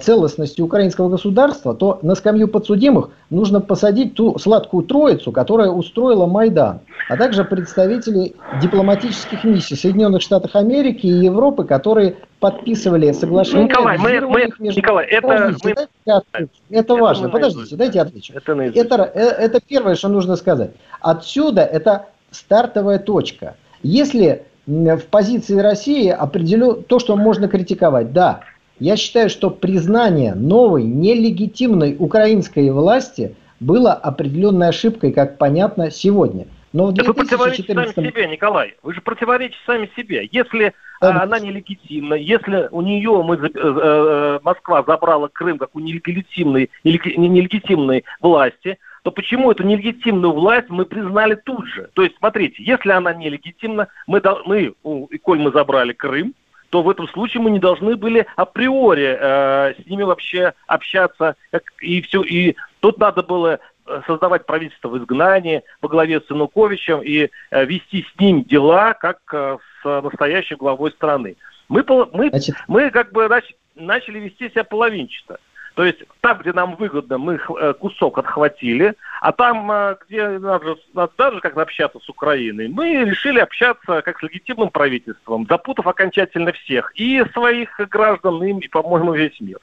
[0.00, 6.80] целостности украинского государства, то на скамью подсудимых нужно посадить ту сладкую троицу, которая устроила Майдан,
[7.08, 13.64] а также представителей дипломатических миссий Соединенных Штатов Америки и Европы, которые подписывали соглашение.
[13.64, 14.80] Николай, мы, мы, между...
[14.80, 15.74] Николай, это, мы...
[16.04, 17.28] это, это важно.
[17.30, 18.34] Подождите, дайте отвечу.
[18.34, 20.72] Это, это, э, это первое, что нужно сказать.
[21.00, 23.56] Отсюда это стартовая точка.
[23.82, 28.40] Если в позиции России определено то, что можно критиковать, да,
[28.78, 36.46] я считаю, что признание новой нелегитимной украинской власти было определенной ошибкой, как понятно сегодня.
[36.72, 37.06] Но в 2014...
[37.08, 38.74] Вы противоречите сами себе, Николай.
[38.82, 40.28] Вы же противоречите сами себе.
[40.30, 41.22] Если да.
[41.22, 48.04] она нелегитимна, если у нее мы, э, э, Москва забрала Крым как у нелегитимной, нелегитимной
[48.20, 51.88] власти, то почему эту нелегитимную власть мы признали тут же?
[51.94, 54.74] То есть, смотрите, если она нелегитимна, мы, мы
[55.22, 56.34] коль мы забрали Крым,
[56.76, 61.34] то в этом случае мы не должны были априори э, с ними вообще общаться.
[61.50, 66.28] Как, и все, и тут надо было э, создавать правительство в изгнании во главе с
[66.28, 71.36] Януковичем и э, вести с ним дела, как э, с настоящей главой страны.
[71.70, 72.30] Мы, мы,
[72.68, 73.26] мы как бы
[73.74, 75.40] начали вести себя половинчато.
[75.76, 80.76] То есть там, где нам выгодно, мы э, кусок отхватили, а там, э, где надо,
[80.94, 86.52] надо даже как общаться с Украиной, мы решили общаться как с легитимным правительством, запутав окончательно
[86.52, 89.58] всех, и своих граждан, и, по-моему, весь мир.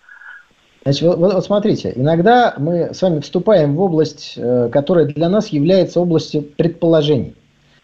[0.83, 5.47] Значит, вот, вот смотрите, иногда мы с вами вступаем в область, э, которая для нас
[5.47, 7.35] является областью предположений.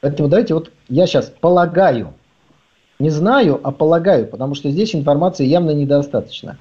[0.02, 2.14] Поэтому давайте вот я сейчас полагаю,
[3.00, 6.60] не знаю, а полагаю, потому что здесь информации явно недостаточно.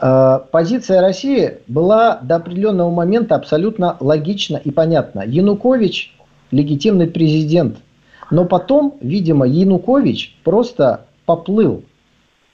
[0.00, 5.22] Э, позиция России была до определенного момента абсолютно логична и понятна.
[5.26, 6.16] Янукович
[6.50, 7.78] легитимный президент,
[8.30, 11.84] но потом, видимо, Янукович просто поплыл,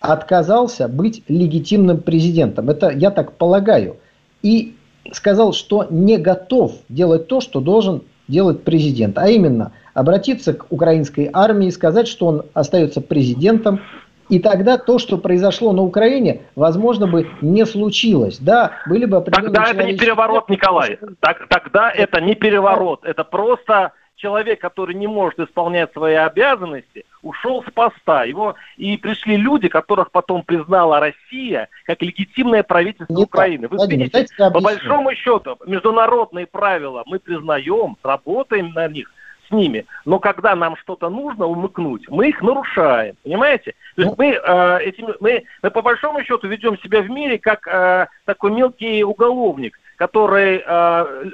[0.00, 2.68] отказался быть легитимным президентом.
[2.68, 3.96] Это я так полагаю.
[4.42, 4.74] И
[5.12, 11.30] сказал, что не готов делать то, что должен делать президент, а именно обратиться к украинской
[11.32, 13.80] армии и сказать, что он остается президентом,
[14.28, 18.38] и тогда то, что произошло на Украине, возможно бы не случилось.
[18.38, 20.98] Да, были бы определенные Тогда это не переворот, Николай.
[21.20, 23.04] Так, тогда это не переворот.
[23.04, 28.24] Это просто человек, который не может исполнять свои обязанности, ушел с поста.
[28.24, 33.68] Его и пришли люди, которых потом признала Россия как легитимное правительство не Украины.
[33.68, 39.12] Вы Владимир, видите, по большому счету, международные правила мы признаем, работаем на них
[39.48, 39.86] с ними.
[40.04, 43.16] Но когда нам что-то нужно умыкнуть, мы их нарушаем.
[43.22, 43.74] Понимаете?
[43.96, 44.24] То есть ну.
[44.24, 48.50] мы, э, этим, мы, мы по большому счету ведем себя в мире как э, такой
[48.52, 51.30] мелкий уголовник, который, э,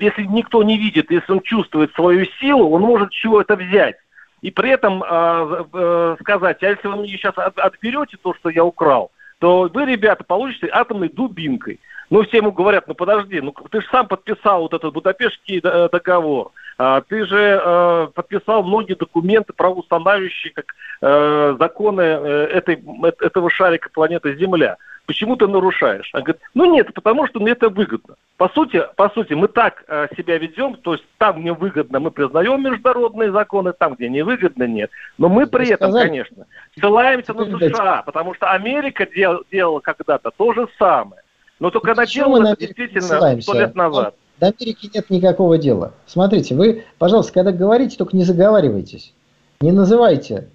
[0.00, 3.96] если никто не видит, если он чувствует свою силу, он может чего-то взять.
[4.40, 8.50] И при этом э, э, сказать, а если вы мне сейчас от, отберете то, что
[8.50, 9.11] я украл,
[9.42, 11.80] то вы, ребята, получите атомной дубинкой.
[12.10, 15.88] Ну, все ему говорят, ну подожди, ну ты же сам подписал вот этот Будапештский э,
[15.90, 16.52] договор.
[16.78, 20.66] А, ты же э, подписал многие документы, правоустанавливающие как
[21.00, 22.80] э, законы этой,
[23.20, 24.76] этого шарика планеты Земля.
[25.06, 26.10] Почему ты нарушаешь?
[26.14, 28.14] Он говорит, ну нет, потому что мне это выгодно.
[28.36, 32.10] По сути, по сути, мы так э, себя ведем, то есть там, где выгодно, мы
[32.10, 34.90] признаем международные законы, там, где невыгодно, нет.
[35.18, 36.46] Но мы при этом, сказать, конечно,
[36.78, 41.22] ссылаемся на США, потому что Америка дел, делала когда-то то же самое.
[41.58, 44.14] Но только она делала это действительно сто лет назад.
[44.38, 45.94] До Америки нет никакого дела.
[46.06, 49.14] Смотрите, вы, пожалуйста, когда говорите, только не заговаривайтесь.
[49.60, 50.48] Не называйте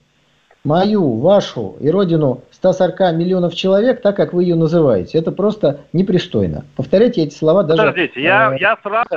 [0.67, 5.17] мою, вашу и родину 140 миллионов человек так, как вы ее называете.
[5.17, 6.65] Это просто непристойно.
[6.75, 7.81] Повторяйте эти слова даже...
[7.81, 9.07] Подождите, я, э, я, срав...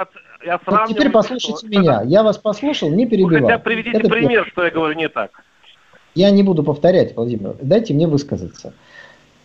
[0.44, 1.66] я вот теперь послушайте что...
[1.66, 2.02] меня.
[2.04, 3.48] Я вас послушал, не перебивал.
[3.48, 4.50] Хотя приведите Это пример, первое.
[4.50, 5.30] что я говорю не так.
[6.14, 7.56] Я не буду повторять, Владимир.
[7.60, 8.72] Дайте мне высказаться.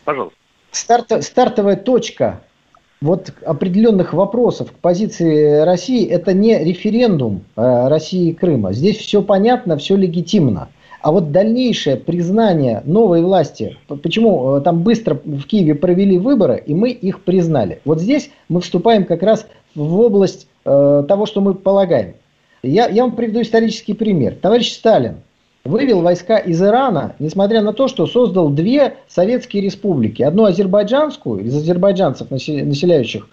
[0.04, 0.38] Пожалуйста.
[0.72, 2.42] Старт, стартовая точка
[3.02, 8.74] вот определенных вопросов к позиции России это не референдум э, России и Крыма.
[8.74, 10.70] Здесь все понятно, все легитимно.
[11.06, 16.74] А вот дальнейшее признание новой власти, почему э, там быстро в Киеве провели выборы, и
[16.74, 17.80] мы их признали.
[17.86, 22.16] Вот здесь мы вступаем как раз в область э, того, что мы полагаем.
[22.64, 24.34] Я, я вам приведу исторический пример.
[24.42, 25.18] Товарищ Сталин
[25.64, 30.24] вывел войска из Ирана, несмотря на то, что создал две советские республики.
[30.24, 33.28] Одну азербайджанскую, из азербайджанцев, населяющих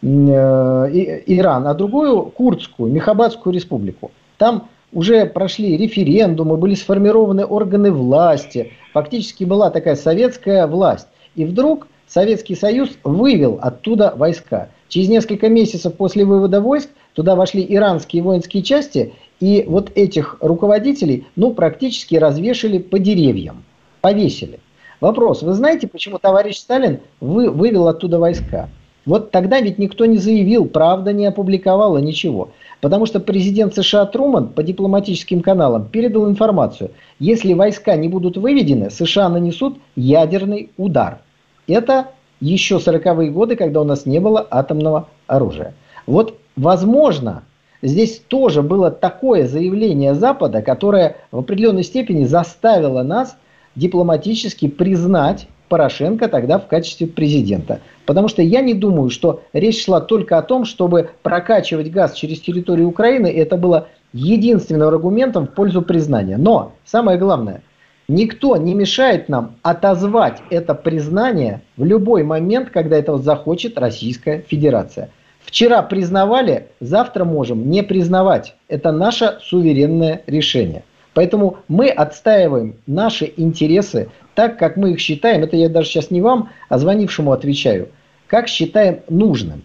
[0.00, 4.12] э, Иран, а другую курдскую, Мехабадскую республику.
[4.38, 11.08] Там уже прошли референдумы, были сформированы органы власти, фактически была такая советская власть.
[11.34, 14.68] И вдруг Советский Союз вывел оттуда войска.
[14.88, 21.26] Через несколько месяцев после вывода войск туда вошли иранские воинские части, и вот этих руководителей,
[21.34, 23.64] ну, практически развешали по деревьям,
[24.00, 24.60] повесили.
[25.00, 28.70] Вопрос, вы знаете, почему товарищ Сталин вы, вывел оттуда войска?
[29.06, 32.50] Вот тогда ведь никто не заявил, правда не опубликовала ничего.
[32.80, 36.90] Потому что президент США Труман по дипломатическим каналам передал информацию,
[37.20, 41.20] если войска не будут выведены, США нанесут ядерный удар.
[41.68, 42.08] Это
[42.40, 45.74] еще 40-е годы, когда у нас не было атомного оружия.
[46.06, 47.44] Вот, возможно,
[47.82, 53.36] здесь тоже было такое заявление Запада, которое в определенной степени заставило нас
[53.76, 57.80] дипломатически признать Порошенко тогда в качестве президента.
[58.04, 62.40] Потому что я не думаю, что речь шла только о том, чтобы прокачивать газ через
[62.40, 66.36] территорию Украины, и это было единственным аргументом в пользу признания.
[66.36, 67.62] Но самое главное,
[68.08, 75.10] никто не мешает нам отозвать это признание в любой момент, когда этого захочет Российская Федерация.
[75.40, 78.56] Вчера признавали, завтра можем не признавать.
[78.68, 80.82] Это наше суверенное решение.
[81.14, 85.42] Поэтому мы отстаиваем наши интересы так, как мы их считаем.
[85.42, 87.88] Это я даже сейчас не вам, а звонившему отвечаю.
[88.28, 89.64] Как считаем нужным.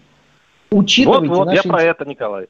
[0.70, 2.46] Учитывайте вот, вот, наши я про это, Николай.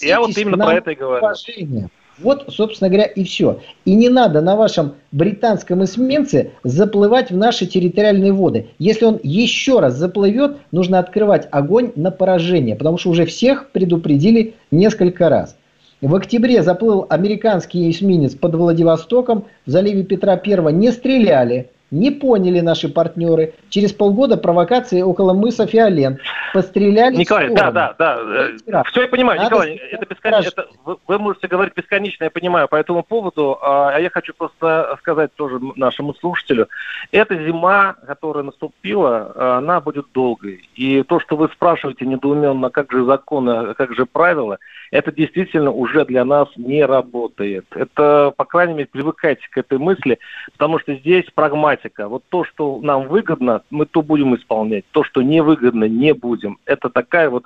[0.00, 1.24] Я вот именно про это и говорю.
[1.24, 1.88] Уважение.
[2.18, 3.60] Вот, собственно говоря, и все.
[3.84, 8.68] И не надо на вашем британском эсминце заплывать в наши территориальные воды.
[8.78, 14.54] Если он еще раз заплывет, нужно открывать огонь на поражение, потому что уже всех предупредили
[14.70, 15.56] несколько раз.
[16.04, 22.60] В октябре заплыл американский эсминец под Владивостоком, в заливе Петра I не стреляли, не поняли
[22.60, 23.54] наши партнеры.
[23.68, 26.18] Через полгода провокации около мыса Фиолен.
[26.52, 28.82] Постреляли Николай, да, да, да.
[28.84, 30.48] Все я понимаю, Надо Николай, это бесконечно.
[30.48, 33.58] Это, вы, вы можете говорить бесконечно, я понимаю по этому поводу.
[33.62, 36.68] А, а я хочу просто сказать тоже нашему слушателю.
[37.12, 40.68] Эта зима, которая наступила, она будет долгой.
[40.74, 44.58] И то, что вы спрашиваете недоуменно, как же законы, как же правила,
[44.90, 47.66] это действительно уже для нас не работает.
[47.74, 50.18] Это, по крайней мере, привыкайте к этой мысли,
[50.52, 51.83] потому что здесь прагматика.
[52.08, 54.84] Вот то, что нам выгодно, мы то будем исполнять.
[54.90, 56.58] То, что невыгодно, не будем.
[56.64, 57.44] Это такая вот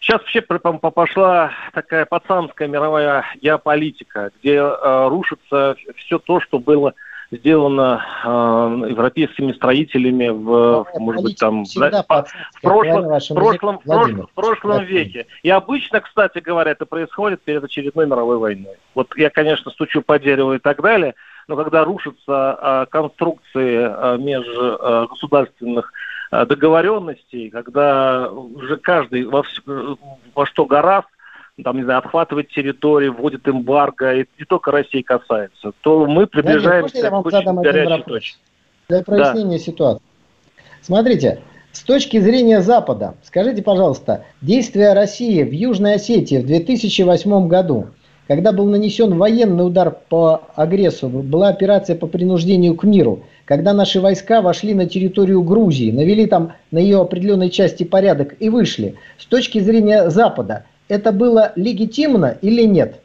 [0.00, 6.94] Сейчас вообще пошла такая пацанская мировая геополитика, где э, рушится все то, что было
[7.30, 14.26] сделано э, европейскими строителями в, Но может быть, там, да, в прошлом, в прошлом, прошлом,
[14.26, 15.26] в прошлом веке.
[15.42, 18.76] И обычно, кстати говоря, это происходит перед очередной мировой войной.
[18.94, 21.14] Вот я, конечно, стучу по дереву и так далее,
[21.48, 25.92] но когда рушатся э, конструкции э, межгосударственных
[26.30, 29.44] э, договоренностей, когда уже каждый во,
[30.34, 31.08] во что гораст,
[31.62, 37.02] там, не знаю, отхватывать территории, вводит эмбарго, и не только России касается, то мы приближаемся
[37.02, 38.38] да, к очень горячей точке.
[38.88, 39.64] Для прояснения да.
[39.64, 40.02] ситуации.
[40.82, 41.40] Смотрите,
[41.72, 47.88] с точки зрения Запада, скажите, пожалуйста, действия России в Южной Осетии в 2008 году,
[48.26, 54.00] когда был нанесен военный удар по агрессору, была операция по принуждению к миру, когда наши
[54.00, 58.96] войска вошли на территорию Грузии, навели там на ее определенной части порядок и вышли.
[59.18, 63.00] С точки зрения Запада, это было легитимно или нет?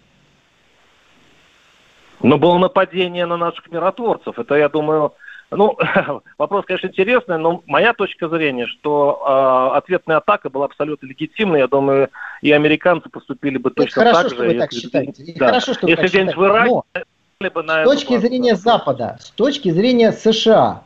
[2.21, 4.39] Ну, было нападение на наших миротворцев.
[4.39, 5.13] Это, я думаю,
[5.51, 5.77] ну,
[6.37, 11.59] вопрос, конечно, интересный, но моя точка зрения, что э, ответная атака была абсолютно легитимной.
[11.59, 12.09] Я думаю,
[12.41, 14.35] и американцы поступили бы точно хорошо, так же.
[14.35, 15.33] Что вы так считаете.
[15.37, 15.45] Да.
[15.47, 16.81] Хорошо, что если где-нибудь в Ираке,
[17.53, 20.83] бы на с точки зрения Запада, с точки зрения США,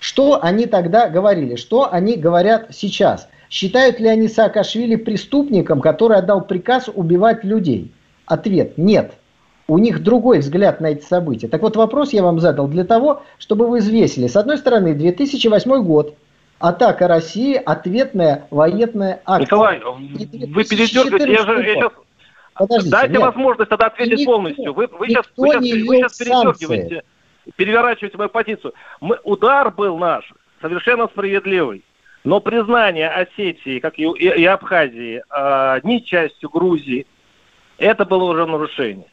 [0.00, 3.28] что они тогда говорили, что они говорят сейчас?
[3.52, 7.92] Считают ли они Саакашвили преступником, который отдал приказ убивать людей?
[8.24, 9.12] Ответ– нет.
[9.68, 11.48] У них другой взгляд на эти события.
[11.48, 14.26] Так вот, вопрос я вам задал для того, чтобы вы взвесили.
[14.26, 16.16] С одной стороны, 2008 год,
[16.60, 19.44] атака России, ответная военная акция.
[19.44, 21.90] Николай, вы передергиваете, я же я
[22.54, 23.22] Подождите, Дайте нет.
[23.22, 24.72] возможность тогда ответить никто, полностью.
[24.72, 27.02] Вы, вы, сейчас, вы, сейчас, вы сейчас передергиваете,
[27.56, 28.72] переворачиваете мою позицию.
[29.02, 30.32] Мы, удар был наш
[30.62, 31.82] совершенно справедливый.
[32.24, 37.06] Но признание Осетии, как и, и Абхазии, э, не частью Грузии,
[37.78, 39.06] это было уже нарушение.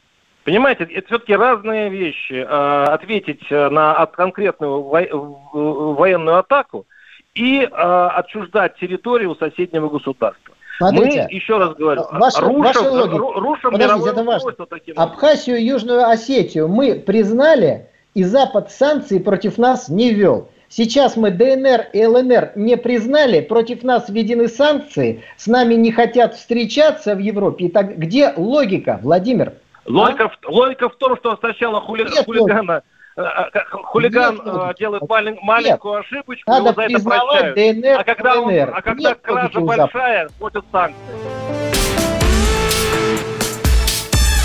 [0.44, 2.34] Понимаете, это все-таки разные вещи.
[2.34, 6.86] Э, ответить на конкретную военную атаку
[7.34, 10.56] и отчуждать территорию соседнего государства.
[10.80, 13.18] Смотрите, Мы, еще раз говорю, ваша, рушим, ваша логика.
[13.18, 14.54] рушим Подождите, это важно.
[14.96, 20.50] Абхазию и Южную Осетию мы признали, и Запад санкции против нас не вел.
[20.70, 26.36] Сейчас мы ДНР и ЛНР не признали, против нас введены санкции, с нами не хотят
[26.36, 27.66] встречаться в Европе.
[27.66, 29.54] И так где логика, Владимир?
[29.86, 30.30] Логика, а?
[30.30, 32.84] в, логика в том, что сначала хули, хулигана,
[33.18, 36.06] э, э, хулиган Нет, э, делает малень, маленькую Нет.
[36.06, 37.56] ошибочку, Надо его за это прощают.
[37.56, 38.70] ДНР, а когда, ДНР.
[38.70, 41.00] Он, а когда Нет кража большая, платят санкции.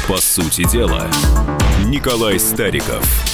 [0.09, 1.03] По сути дела,
[1.87, 3.34] Николай Стариков.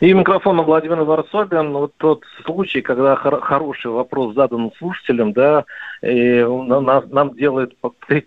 [0.00, 1.72] и микрофон Владимир Варсобин.
[1.72, 5.64] Вот тот случай, когда хор- хороший вопрос задан слушателям, да,
[6.02, 7.74] и нам, нам делает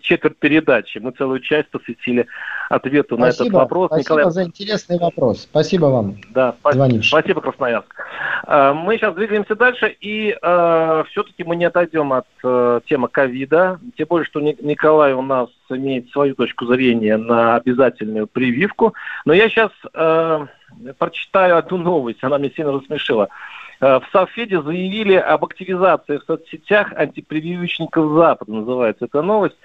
[0.00, 0.98] четверть передачи.
[0.98, 2.26] Мы целую часть посвятили
[2.68, 3.86] ответу спасибо, на этот вопрос.
[3.88, 4.32] Спасибо Николай...
[4.32, 5.42] за интересный вопрос.
[5.42, 6.16] Спасибо вам.
[6.30, 7.94] Да, спасибо, спасибо, Красноярск.
[8.44, 13.78] А, мы сейчас двигаемся дальше, и э, все-таки мы не отойдем от э, темы ковида.
[13.96, 18.94] Тем более, что Николай у нас имеет свою точку зрения на обязательную прививку.
[19.24, 20.46] Но я сейчас э,
[20.98, 23.28] прочитаю одну новость, она меня сильно рассмешила.
[23.80, 29.56] Э, в Совфеде заявили об активизации в соцсетях антипрививочников Запада, называется эта новость.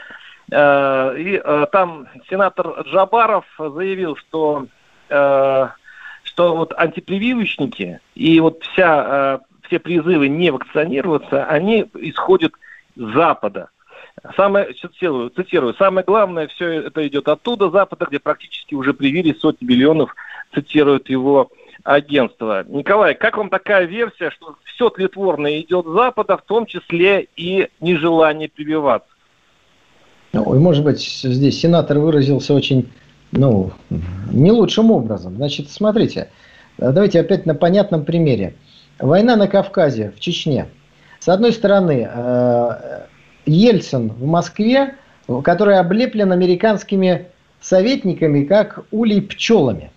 [0.51, 4.68] Э, и э, там сенатор Джабаров заявил, что,
[5.08, 12.53] что вот антипрививочники и вот вся, все призывы не вакцинироваться, они исходят
[12.95, 13.70] с Запада.
[14.36, 19.68] Самое, цитирую, цитирую, самое главное, все это идет оттуда, Запада, где практически уже привили сотни
[19.68, 20.16] миллионов,
[20.56, 21.51] цитирует его
[21.84, 22.66] агентство.
[22.68, 27.70] Николай, как вам такая версия, что все тлетворное идет с Запада, в том числе и
[27.80, 29.08] нежелание прививаться?
[30.34, 32.89] Ну, может быть, здесь сенатор выразился очень,
[33.32, 33.72] ну,
[34.32, 35.36] не лучшим образом.
[35.36, 36.30] Значит, смотрите,
[36.78, 38.56] давайте опять на понятном примере.
[38.99, 40.68] Война на Кавказе, в Чечне.
[41.20, 43.06] С одной стороны, э,
[43.45, 44.95] Ельцин в Москве,
[45.43, 47.28] который облеплен американскими
[47.62, 49.91] советниками, как улей пчелами.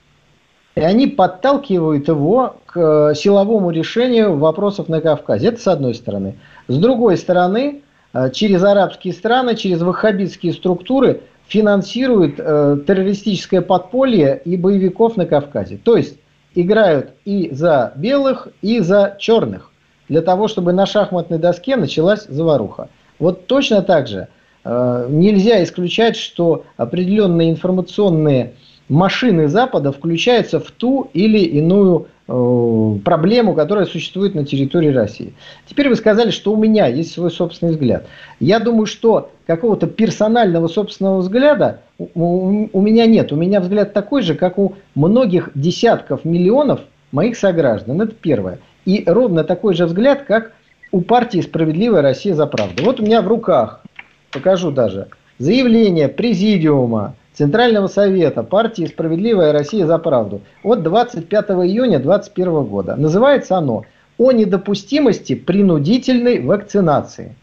[0.78, 5.48] И они подталкивают его к силовому решению вопросов на Кавказе.
[5.48, 6.36] Это с одной стороны.
[6.68, 14.56] С другой стороны, э, через арабские страны, через ваххабитские структуры финансируют э, террористическое подполье и
[14.56, 15.80] боевиков на Кавказе.
[15.82, 16.16] То есть
[16.54, 19.72] играют и за белых, и за черных.
[20.08, 22.88] Для того, чтобы на шахматной доске началась заваруха.
[23.18, 24.28] Вот точно так же
[24.62, 28.54] э, нельзя исключать, что определенные информационные
[28.88, 35.34] машины Запада включаются в ту или иную э, проблему, которая существует на территории России.
[35.66, 38.06] Теперь вы сказали, что у меня есть свой собственный взгляд.
[38.40, 43.32] Я думаю, что какого-то персонального собственного взгляда у, у меня нет.
[43.32, 46.80] У меня взгляд такой же, как у многих десятков миллионов
[47.12, 48.00] моих сограждан.
[48.00, 48.58] Это первое.
[48.84, 50.52] И ровно такой же взгляд, как
[50.92, 52.84] у партии «Справедливая Россия за правду».
[52.84, 53.82] Вот у меня в руках,
[54.32, 55.08] покажу даже,
[55.38, 62.96] заявление Президиума Центрального совета партии «Справедливая Россия за правду» от 25 июня 2021 года.
[62.96, 63.84] Называется оно
[64.18, 67.36] «О недопустимости принудительной вакцинации».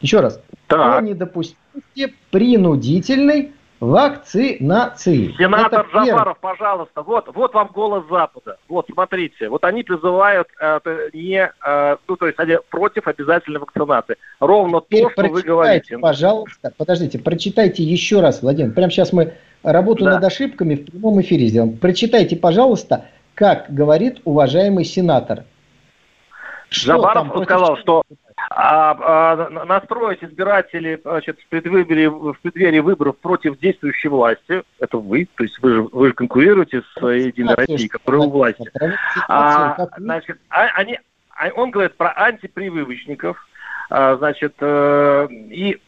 [0.00, 0.40] Еще раз.
[0.66, 0.98] Так.
[0.98, 3.52] О недопустимости принудительной
[3.82, 5.34] вакцинации.
[5.36, 8.56] Сенатор Это Жабаров, пожалуйста, вот, вот вам голос Запада.
[8.68, 10.78] Вот, смотрите, вот они призывают э,
[11.12, 14.16] не, э, ну, то есть они против обязательной вакцинации.
[14.38, 15.98] Ровно Теперь то, что вы говорите.
[15.98, 18.72] пожалуйста, подождите, прочитайте еще раз, Владимир.
[18.72, 20.12] Прямо сейчас мы работу да.
[20.12, 21.76] над ошибками в прямом эфире сделаем.
[21.76, 25.42] Прочитайте, пожалуйста, как говорит уважаемый сенатор.
[26.68, 28.04] Что Жабаров сказал, что
[28.54, 35.28] а, а, настроить избирателей значит, в, предвыборе, в преддверии выборов против действующей власти, это вы,
[35.36, 38.70] то есть вы же, вы же конкурируете с Единой Россией, которая у власти.
[39.28, 40.98] А, значит, а, они,
[41.30, 43.36] а он говорит про антипрививочников,
[43.90, 45.80] а, значит, э, и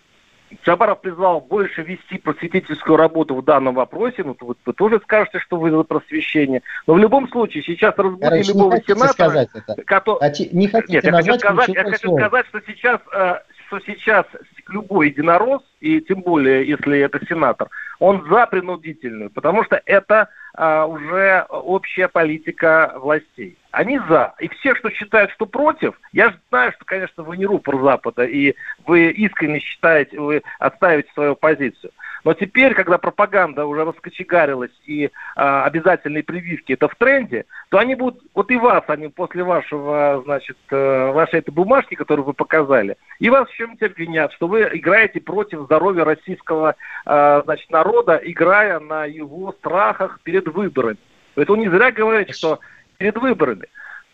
[0.62, 4.22] Чабаров призвал больше вести просветительскую работу в данном вопросе.
[4.24, 6.62] Ну, вы, вы тоже скажете, что вы за просвещение.
[6.86, 9.12] Но в любом случае, сейчас разбудили любого сенатора...
[9.12, 9.82] Сказать это.
[9.84, 10.20] Который...
[10.20, 10.48] Хоти...
[10.52, 13.34] Не хотите Нет, я хочу сказать, я хочу сказать, что сейчас, э,
[13.66, 14.26] что сейчас
[14.68, 17.68] любой единорос, и тем более, если это сенатор,
[17.98, 23.58] он за принудительную, потому что это а, уже общая политика властей.
[23.70, 24.34] Они за.
[24.38, 28.54] И все, что считают, что против, я знаю, что, конечно, вы не рупор Запада, и
[28.86, 31.90] вы искренне считаете, вы отставите свою позицию.
[32.24, 37.94] Но теперь, когда пропаганда уже раскочегарилась и а, обязательные прививки это в тренде, то они
[37.94, 42.96] будут, вот и вас, они после вашего, значит, э, вашей этой бумажки, которую вы показали,
[43.18, 48.78] и вас в чем-то обвинят, что вы играете против здоровья российского, а, значит, народа, играя
[48.78, 50.98] на его страхах перед выборами.
[51.34, 52.60] Это не зря говорите, что
[52.98, 53.66] перед выборами.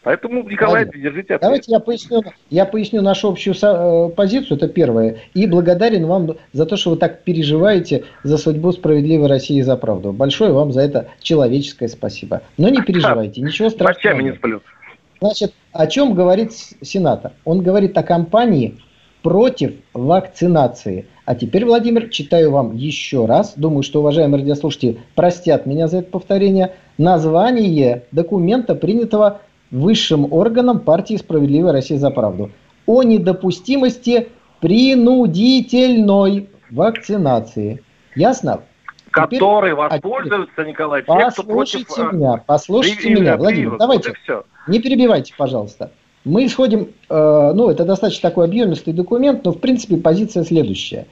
[0.03, 0.99] Поэтому, Николай, Ладно.
[0.99, 1.41] держите ответ.
[1.43, 5.19] Давайте я поясню, я поясню нашу общую э, позицию, это первое.
[5.35, 9.77] И благодарен вам за то, что вы так переживаете за судьбу справедливой России и за
[9.77, 10.13] правду.
[10.13, 12.41] Большое вам за это человеческое спасибо.
[12.57, 14.21] Но не переживайте, ничего страшного.
[14.21, 14.63] не сплю.
[15.21, 17.33] Значит, о чем говорит сенатор?
[17.45, 18.79] Он говорит о кампании
[19.23, 21.07] против вакцинации.
[21.25, 23.55] А теперь, Владимир, читаю вам еще раз.
[23.57, 26.75] Думаю, что уважаемые радиослушатели простят меня за это повторение.
[26.99, 29.41] Название документа, принятого
[29.71, 32.51] высшим органом партии «Справедливая Россия за правду»
[32.87, 34.29] о недопустимости
[34.61, 37.83] принудительной вакцинации.
[38.15, 38.63] Ясно?
[39.11, 42.13] Который воспользуются, Николай, те, послушайте кто против...
[42.13, 43.15] меня, послушайте при...
[43.15, 45.91] меня, Владимир, давайте, вот не перебивайте, пожалуйста.
[46.25, 51.07] Мы исходим, э, ну, это достаточно такой объемистый документ, но, в принципе, позиция следующая.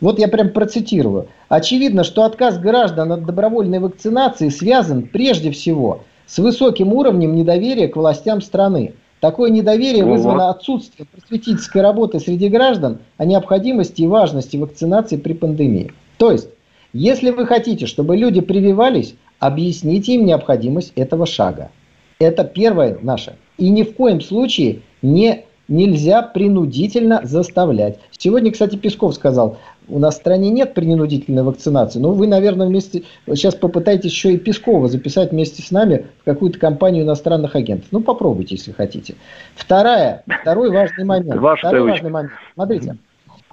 [0.00, 1.28] Вот я прям процитирую.
[1.48, 7.96] Очевидно, что отказ граждан от добровольной вакцинации связан прежде всего с высоким уровнем недоверия к
[7.96, 8.94] властям страны.
[9.20, 15.92] Такое недоверие вызвано отсутствием просветительской работы среди граждан о необходимости и важности вакцинации при пандемии.
[16.18, 16.48] То есть,
[16.92, 21.70] если вы хотите, чтобы люди прививались, объясните им необходимость этого шага.
[22.18, 23.36] Это первое наше.
[23.58, 27.98] И ни в коем случае не нельзя принудительно заставлять.
[28.10, 29.56] Сегодня, кстати, Песков сказал,
[29.88, 31.98] у нас в стране нет принудительной вакцинации.
[31.98, 36.58] Но вы, наверное, вместе сейчас попытаетесь еще и Пескова записать вместе с нами в какую-то
[36.58, 37.88] компанию иностранных агентов.
[37.90, 39.14] Ну, попробуйте, если хотите.
[39.54, 41.40] Вторая, второй важный момент.
[41.58, 42.32] второй важный момент.
[42.54, 42.96] Смотрите,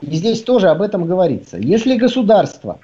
[0.02, 1.58] и здесь тоже об этом говорится.
[1.58, 2.80] Если государство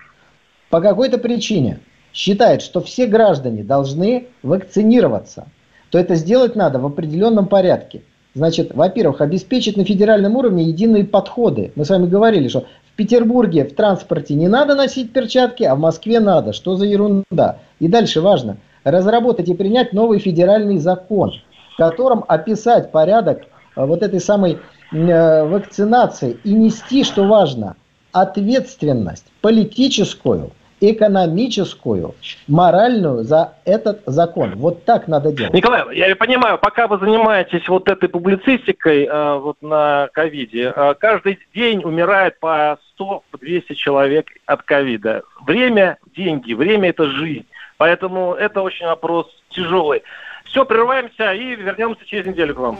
[0.69, 1.79] по какой-то причине
[2.13, 5.47] считает, что все граждане должны вакцинироваться,
[5.89, 8.01] то это сделать надо в определенном порядке.
[8.33, 11.71] Значит, во-первых, обеспечить на федеральном уровне единые подходы.
[11.75, 12.65] Мы с вами говорили, что
[12.97, 16.51] Петербурге в транспорте не надо носить перчатки, а в Москве надо.
[16.51, 17.59] Что за ерунда?
[17.79, 18.57] И дальше важно.
[18.83, 21.33] Разработать и принять новый федеральный закон,
[21.73, 23.43] в котором описать порядок
[23.75, 24.57] э, вот этой самой
[24.91, 27.75] э, вакцинации и нести, что важно,
[28.11, 32.15] ответственность политическую экономическую,
[32.47, 34.53] моральную за этот закон.
[34.55, 35.53] Вот так надо делать.
[35.53, 41.39] Николай, я понимаю, пока вы занимаетесь вот этой публицистикой э, вот на ковиде, э, каждый
[41.53, 45.23] день умирает по 100-200 человек от ковида.
[45.45, 47.45] Время– деньги, время– это жизнь.
[47.77, 50.03] Поэтому это очень вопрос тяжелый.
[50.45, 52.77] Все, прерываемся и вернемся через неделю к вам.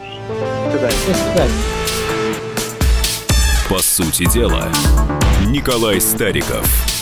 [0.64, 0.96] До свидания.
[1.06, 1.52] До свидания.
[3.68, 4.64] По сути дела,
[5.46, 6.66] Николай Стариков–